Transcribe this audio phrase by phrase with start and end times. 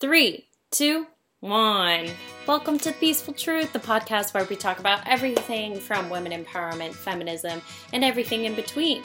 [0.00, 1.08] Three, two,
[1.40, 2.08] one.
[2.46, 7.60] Welcome to Peaceful Truth, the podcast where we talk about everything from women empowerment, feminism,
[7.92, 9.02] and everything in between.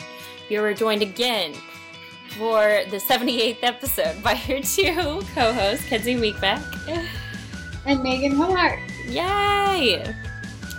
[0.48, 1.54] You are joined again
[2.38, 6.64] for the 78th episode by your two co hosts, Kenzie Meekbeck
[7.86, 8.80] and Meghan Hobart.
[9.06, 10.16] Yay!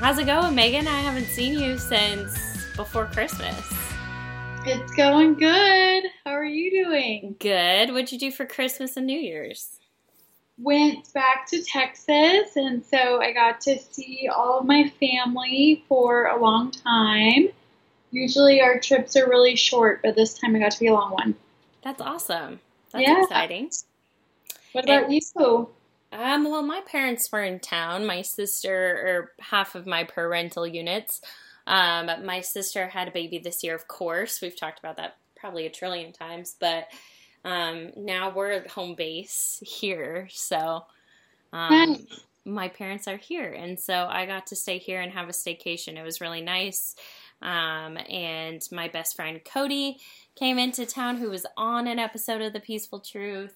[0.01, 0.87] How's it going, Meghan?
[0.87, 3.71] I haven't seen you since before Christmas.
[4.65, 6.05] It's going good.
[6.25, 7.37] How are you doing?
[7.39, 7.91] Good.
[7.91, 9.79] What'd you do for Christmas and New Year's?
[10.59, 16.27] Went back to Texas, and so I got to see all of my family for
[16.27, 17.49] a long time.
[18.11, 21.13] Usually our trips are really short, but this time I got to be a long
[21.13, 21.35] one.
[21.83, 22.61] That's awesome.
[22.93, 23.23] That's yeah.
[23.23, 23.71] exciting.
[24.73, 25.69] What about and, you?
[26.13, 28.07] Um, well, my parents were in town.
[28.07, 31.21] My sister, or half of my parental units.
[31.67, 34.41] Um, my sister had a baby this year, of course.
[34.41, 36.89] We've talked about that probably a trillion times, but
[37.47, 40.85] um, now we're at home base here, so
[41.53, 42.05] um,
[42.45, 45.97] my parents are here, and so I got to stay here and have a staycation.
[45.97, 46.97] It was really nice.
[47.43, 49.99] Um, and my best friend Cody
[50.35, 53.55] came into town, who was on an episode of The Peaceful Truth.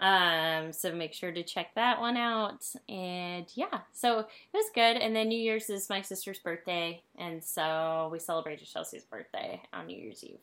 [0.00, 2.64] Um, so make sure to check that one out.
[2.88, 4.96] And yeah, so it was good.
[4.96, 9.86] And then New Year's is my sister's birthday, and so we celebrated Chelsea's birthday on
[9.86, 10.40] New Year's Eve.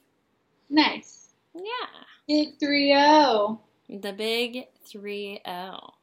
[0.69, 1.26] Nice.
[1.57, 2.03] Yeah.
[2.27, 3.61] Big 3 0.
[3.89, 5.93] The big 3 0.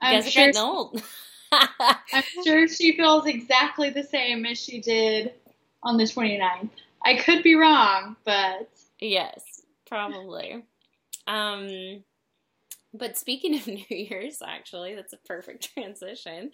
[0.00, 1.02] I'm sure getting old.
[1.52, 5.34] I'm sure she feels exactly the same as she did
[5.82, 6.70] on the 29th.
[7.04, 8.68] I could be wrong, but.
[9.00, 10.64] Yes, probably.
[11.26, 12.02] Um,
[12.94, 16.50] but speaking of New Year's, actually, that's a perfect transition.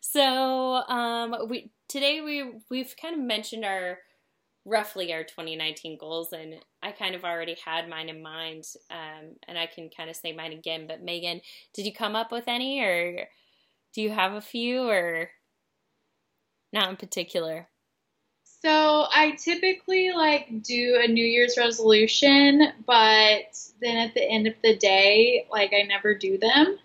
[0.00, 3.98] So, um, we today we we've kind of mentioned our
[4.66, 9.56] roughly our 2019 goals, and I kind of already had mine in mind, um, and
[9.56, 10.86] I can kind of say mine again.
[10.86, 11.40] But Meghan,
[11.72, 13.28] did you come up with any, or
[13.94, 15.30] do you have a few, or
[16.72, 17.68] not in particular?
[18.62, 24.54] So I typically like do a New Year's resolution, but then at the end of
[24.62, 26.76] the day, like I never do them.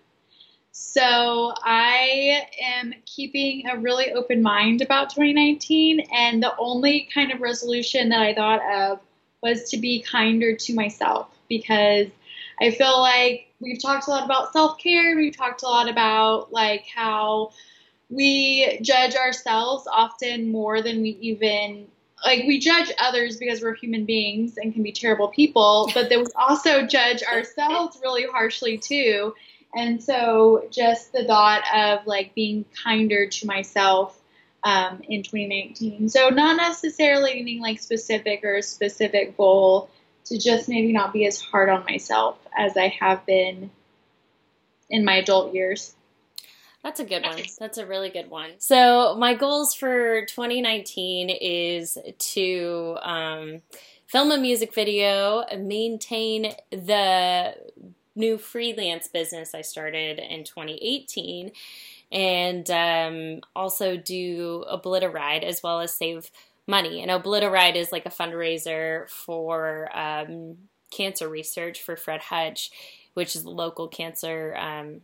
[0.72, 7.40] So I am keeping a really open mind about 2019, and the only kind of
[7.40, 9.00] resolution that I thought of
[9.42, 12.08] was to be kinder to myself because
[12.60, 15.14] I feel like we've talked a lot about self care.
[15.14, 17.52] We've talked a lot about like how
[18.08, 21.86] we judge ourselves often more than we even
[22.24, 26.20] like we judge others because we're human beings and can be terrible people, but then
[26.20, 29.34] we also judge ourselves really harshly too.
[29.74, 34.18] And so just the thought of like being kinder to myself
[34.64, 36.08] um, in 2019.
[36.08, 39.90] So not necessarily anything like specific or a specific goal
[40.26, 43.70] to just maybe not be as hard on myself as I have been
[44.90, 45.94] in my adult years.
[46.82, 47.40] That's a good one.
[47.58, 48.50] That's a really good one.
[48.58, 53.62] So my goals for 2019 is to um,
[54.06, 57.54] film a music video, maintain the
[58.14, 61.52] new freelance business I started in 2018
[62.10, 66.30] and um, also do Obliteride as well as save
[66.66, 67.02] money.
[67.02, 70.58] And Obliteride is like a fundraiser for um,
[70.90, 72.70] cancer research for Fred Hutch,
[73.14, 75.00] which is the local cancer, um,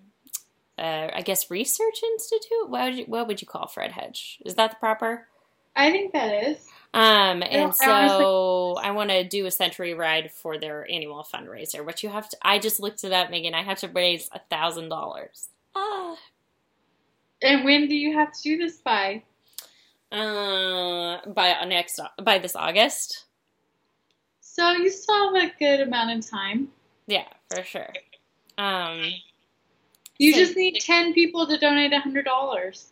[0.78, 2.68] uh, I guess, research institute.
[2.68, 4.38] What would, you, what would you call Fred Hutch?
[4.44, 5.26] Is that the proper?
[5.74, 6.58] I think that is.
[6.94, 11.86] Um, and so I want to do a century ride for their annual fundraiser.
[11.86, 13.54] But you have to, I just looked it up, Meghan.
[13.54, 15.48] I have to raise a thousand dollars.
[15.74, 16.16] Ah.
[17.40, 19.22] And when do you have to do this by?
[20.10, 23.26] Uh, by next by this August.
[24.40, 26.68] So you still have a good amount of time.
[27.06, 27.92] Yeah, for sure.
[28.56, 29.02] Um,
[30.18, 32.88] you so, just need ten people to donate a hundred dollars.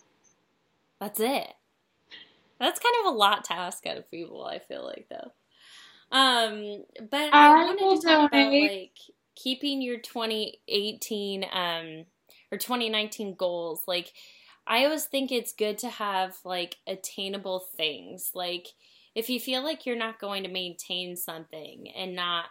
[1.00, 1.52] That's it.
[2.60, 4.44] That's kind of a lot to ask out of people.
[4.44, 5.32] I feel like though.
[6.12, 8.96] Um, but I, I wanted to talk about like
[9.34, 12.04] keeping your 2018 um
[12.52, 13.82] or 2019 goals.
[13.86, 14.12] Like,
[14.66, 18.30] I always think it's good to have like attainable things.
[18.34, 18.68] Like,
[19.14, 22.46] if you feel like you're not going to maintain something and not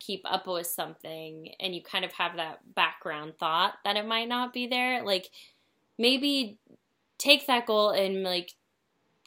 [0.00, 4.28] keep up with something, and you kind of have that background thought that it might
[4.28, 5.28] not be there, like
[5.98, 6.58] maybe
[7.18, 8.52] take that goal and like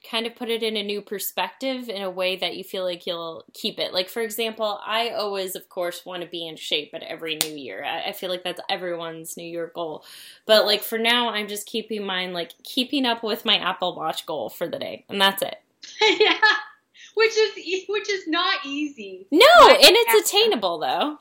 [0.09, 3.05] kind of put it in a new perspective in a way that you feel like
[3.05, 3.93] you'll keep it.
[3.93, 7.55] Like, for example, I always, of course, want to be in shape at every new
[7.55, 7.83] year.
[7.83, 10.03] I, I, feel like that's everyone's new year goal.
[10.45, 14.25] But, like, for now, I'm just keeping mine, like, keeping up with my Apple Watch
[14.25, 15.05] goal for the day.
[15.09, 15.57] And that's it.
[16.19, 16.37] yeah.
[17.13, 19.27] Which is which is not easy.
[19.31, 21.17] No, and it's attainable though.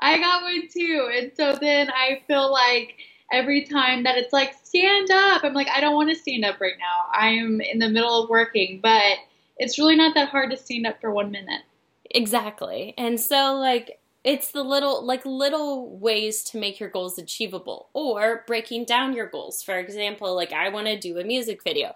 [0.00, 1.08] I got one too.
[1.14, 2.96] And so then I feel like
[3.32, 6.60] every time that it's like, stand up, I'm like, I don't want to stand up
[6.60, 7.06] right now.
[7.12, 9.18] I am in the middle of working, but
[9.56, 11.62] it's really not that hard to stand up for one minute.
[12.10, 12.94] Exactly.
[12.98, 18.44] And so, like, it's the little like little ways to make your goals achievable or
[18.46, 19.62] breaking down your goals.
[19.62, 21.94] For example like i want to do a music video.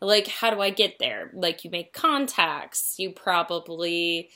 [0.00, 1.30] Like how do i get there?
[1.34, 2.98] Like you make contacts.
[2.98, 4.30] You probably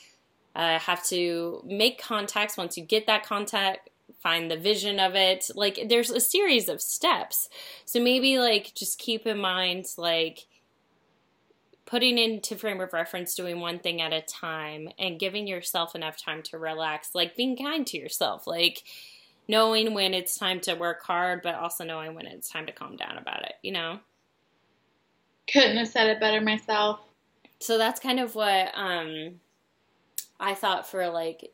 [0.55, 3.89] uh, have to make contacts once you get that contact
[4.21, 5.49] find the vision of it.
[5.55, 7.49] Like there's a series of steps.
[7.85, 10.47] So maybe like just keep in mind like
[11.85, 16.15] putting into frame of reference doing one thing at a time and giving yourself enough
[16.15, 18.83] time to relax like being kind to yourself like
[19.49, 22.95] knowing when it's time to work hard but also knowing when it's time to calm
[22.95, 23.99] down about it you know?
[25.51, 27.01] Couldn't have said it better myself.
[27.59, 29.41] So that's kind of what um
[30.39, 31.51] i thought for like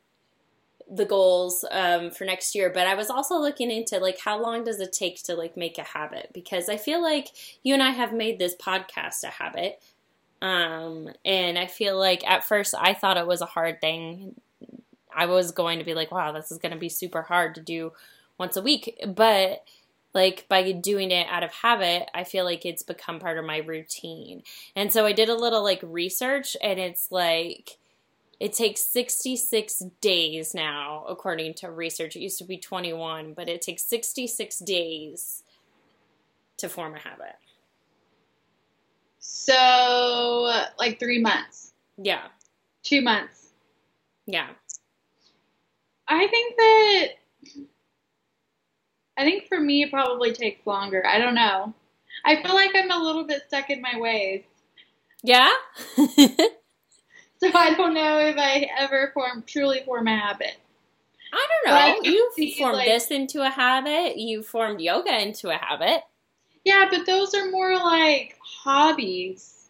[0.89, 4.63] the goals um, for next year but i was also looking into like how long
[4.63, 7.27] does it take to like make a habit because i feel like
[7.61, 9.81] you and i have made this podcast a habit
[10.41, 14.39] um, and I feel like at first I thought it was a hard thing.
[15.15, 17.61] I was going to be like, wow, this is going to be super hard to
[17.61, 17.93] do
[18.37, 19.01] once a week.
[19.07, 19.63] But
[20.13, 23.57] like by doing it out of habit, I feel like it's become part of my
[23.57, 24.43] routine.
[24.75, 27.77] And so I did a little like research and it's like,
[28.39, 32.15] it takes 66 days now, according to research.
[32.15, 35.43] It used to be 21, but it takes 66 days
[36.57, 37.35] to form a habit.
[39.19, 41.73] So, like three months.
[41.97, 42.27] Yeah.
[42.83, 43.49] Two months.
[44.27, 44.47] Yeah.
[46.07, 47.07] I think that.
[49.17, 51.05] I think for me, it probably takes longer.
[51.05, 51.73] I don't know.
[52.23, 54.43] I feel like I'm a little bit stuck in my ways.
[55.23, 55.49] Yeah?
[57.51, 60.55] so I don't know if I ever form truly form a habit.
[61.33, 62.11] I don't know.
[62.11, 64.17] You formed like, this into a habit.
[64.17, 66.01] You formed yoga into a habit.
[66.63, 69.69] Yeah, but those are more like hobbies.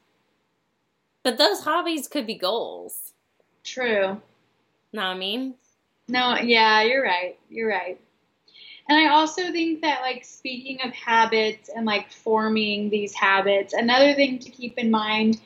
[1.23, 3.13] But those hobbies could be goals.
[3.63, 4.21] True.
[4.93, 5.55] Know what I mean?
[6.07, 7.37] No, yeah, you're right.
[7.49, 7.99] You're right.
[8.89, 14.13] And I also think that, like, speaking of habits and like forming these habits, another
[14.13, 15.41] thing to keep in mind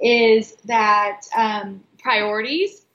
[0.00, 2.86] is that um, priorities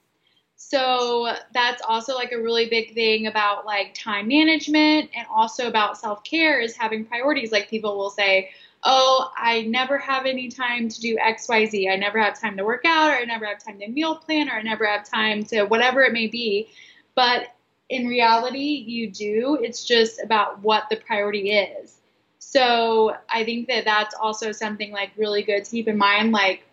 [0.63, 5.98] so that's also like a really big thing about like time management and also about
[5.98, 7.51] self care is having priorities.
[7.51, 8.51] Like people will say,
[8.83, 11.89] Oh, I never have any time to do XYZ.
[11.92, 14.50] I never have time to work out, or I never have time to meal plan,
[14.50, 16.69] or I never have time to whatever it may be.
[17.15, 17.47] But
[17.89, 19.57] in reality, you do.
[19.62, 21.97] It's just about what the priority is.
[22.38, 26.31] So I think that that's also something like really good to keep in mind.
[26.31, 26.65] Like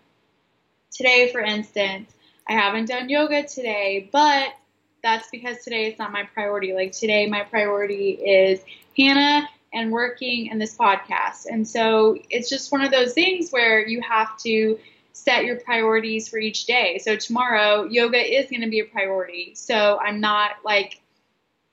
[0.91, 2.13] today, for instance,
[2.49, 4.55] I haven't done yoga today, but
[5.03, 6.73] that's because today is not my priority.
[6.73, 8.61] Like today, my priority is
[8.97, 11.47] Hannah and working and this podcast.
[11.47, 14.79] And so it's just one of those things where you have to
[15.13, 16.99] set your priorities for each day.
[16.99, 19.53] So tomorrow, yoga is going to be a priority.
[19.55, 21.01] So I'm not like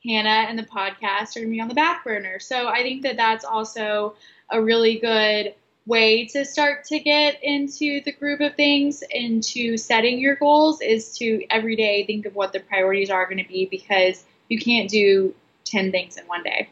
[0.04, 2.40] Hannah and the podcast are going to be on the back burner.
[2.40, 4.16] So I think that that's also
[4.50, 10.20] a really good way to start to get into the groove of things into setting
[10.20, 13.66] your goals is to every day think of what the priorities are going to be
[13.66, 15.34] because you can't do
[15.66, 16.70] 10 things in one day.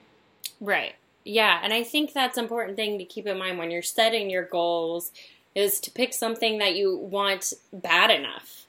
[0.60, 0.93] Right.
[1.25, 4.29] Yeah, and I think that's an important thing to keep in mind when you're setting
[4.29, 5.12] your goals
[5.55, 8.65] is to pick something that you want bad enough.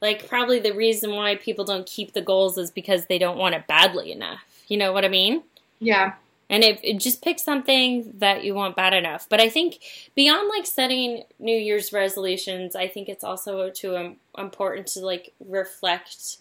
[0.00, 3.54] Like probably the reason why people don't keep the goals is because they don't want
[3.54, 4.40] it badly enough.
[4.68, 5.42] You know what I mean?
[5.80, 6.14] Yeah.
[6.50, 9.28] And if just pick something that you want bad enough.
[9.28, 9.78] But I think
[10.16, 15.32] beyond like setting New Year's resolutions, I think it's also too um, important to like
[15.38, 16.38] reflect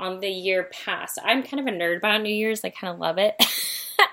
[0.00, 1.20] on the year past.
[1.24, 2.64] I'm kind of a nerd about New Year's.
[2.64, 3.36] I kind of love it.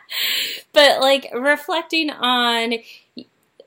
[0.74, 2.76] but like reflecting on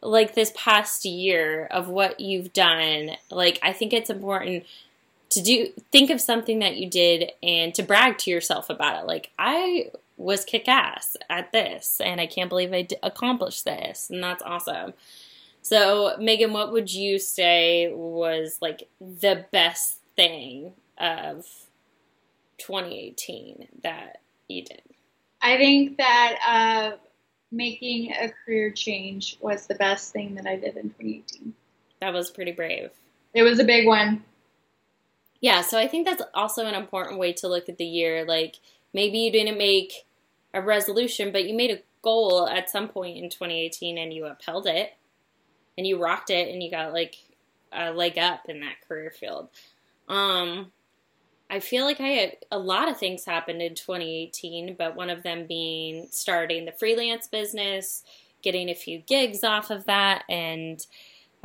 [0.00, 4.64] like this past year of what you've done, like I think it's important
[5.30, 9.06] to do think of something that you did and to brag to yourself about it.
[9.06, 9.90] Like I
[10.22, 14.42] was kick ass at this, and I can't believe I d- accomplished this, and that's
[14.42, 14.94] awesome.
[15.62, 21.46] So, Meghan, what would you say was like the best thing of
[22.58, 24.82] 2018 that you did?
[25.40, 26.96] I think that uh,
[27.50, 31.54] making a career change was the best thing that I did in 2018.
[32.00, 32.90] That was pretty brave.
[33.34, 34.24] It was a big one.
[35.40, 38.24] Yeah, so I think that's also an important way to look at the year.
[38.24, 38.56] Like,
[38.92, 40.04] maybe you didn't make
[40.54, 44.66] a resolution, but you made a goal at some point in 2018 and you upheld
[44.66, 44.94] it
[45.78, 47.16] and you rocked it and you got like
[47.72, 49.48] a leg up in that career field.
[50.08, 50.72] Um,
[51.48, 55.22] I feel like I had a lot of things happened in 2018, but one of
[55.22, 58.02] them being starting the freelance business,
[58.42, 60.84] getting a few gigs off of that, and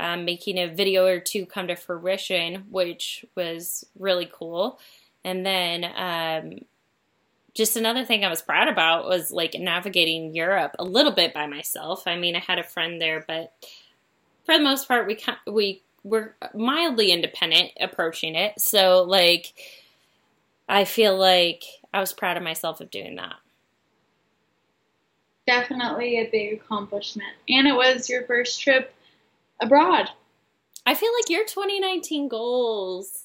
[0.00, 4.78] um, making a video or two come to fruition, which was really cool.
[5.24, 6.60] And then um,
[7.58, 11.48] just another thing I was proud about was like navigating Europe a little bit by
[11.48, 12.06] myself.
[12.06, 13.52] I mean, I had a friend there, but
[14.44, 18.60] for the most part, we we were mildly independent approaching it.
[18.60, 19.54] So like,
[20.68, 23.34] I feel like I was proud of myself of doing that.
[25.44, 28.94] Definitely a big accomplishment, and it was your first trip
[29.60, 30.10] abroad.
[30.86, 33.24] I feel like your 2019 goals,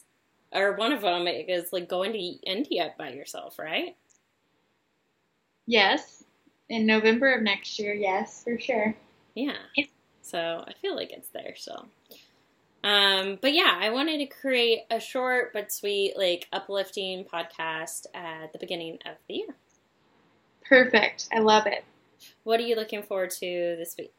[0.51, 3.95] or one of them, is like going to India by yourself, right?
[5.65, 6.23] Yes.
[6.69, 8.95] In November of next year, yes, for sure.
[9.35, 9.57] Yeah.
[10.21, 11.85] So I feel like it's there, so.
[12.83, 18.51] Um, but yeah, I wanted to create a short but sweet, like uplifting podcast at
[18.51, 19.55] the beginning of the year.
[20.67, 21.29] Perfect.
[21.33, 21.83] I love it.
[22.43, 24.13] What are you looking forward to this week?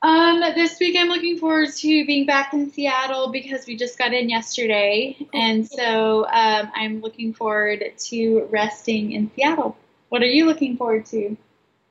[0.00, 4.14] Um, this week I'm looking forward to being back in Seattle because we just got
[4.14, 9.76] in yesterday, and so um, I'm looking forward to resting in Seattle.
[10.08, 11.36] What are you looking forward to?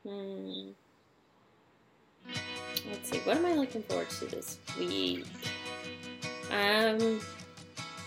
[0.07, 0.69] Hmm.
[2.89, 3.17] Let's see.
[3.19, 5.25] What am I looking forward to this week?
[6.49, 7.19] Um,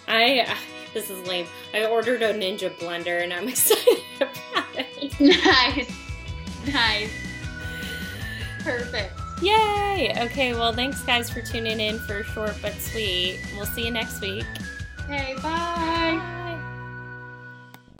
[0.09, 0.57] I
[0.95, 1.47] this is lame.
[1.75, 5.21] I ordered a Ninja blender, and I'm excited about it.
[5.21, 5.92] Nice,
[6.73, 7.12] nice,
[8.61, 9.20] perfect.
[9.42, 10.12] Yay!
[10.25, 13.40] Okay, well, thanks guys for tuning in for Short But Sweet.
[13.56, 14.44] We'll see you next week.
[15.04, 16.39] Okay, bye.